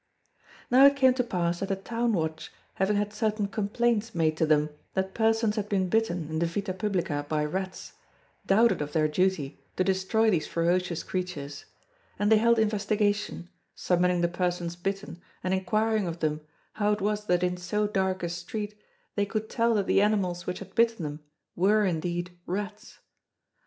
[0.71, 4.47] Now it came to pass that the Town Watch having had certain complaints made to
[4.47, 7.93] them that persons had been bitten in the Vita Publica by rats,
[8.43, 11.65] doubted of their duty to destroy these ferocious creatures;
[12.17, 16.41] and they held investigation, summoning the persons bitten and inquiring of them
[16.73, 18.73] how it was that in so dark a street
[19.13, 21.19] they could tell that the animals which had bitten them
[21.55, 22.97] were indeed rats.